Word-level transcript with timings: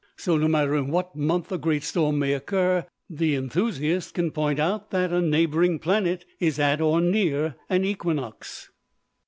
So 0.17 0.35
no 0.35 0.47
matter 0.47 0.75
in 0.75 0.87
what 0.87 1.15
month 1.15 1.51
a 1.51 1.59
great 1.59 1.83
storm 1.83 2.17
may 2.17 2.33
occur, 2.33 2.87
the 3.07 3.35
enthusiast 3.35 4.15
can 4.15 4.31
point 4.31 4.57
out 4.57 4.89
that 4.89 5.13
a 5.13 5.21
neighboring 5.21 5.77
planet 5.77 6.25
is 6.39 6.57
at 6.57 6.81
or 6.81 6.99
near 7.01 7.53
an 7.69 7.85
equinox. 7.85 8.71